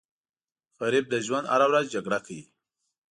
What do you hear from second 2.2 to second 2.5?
کوي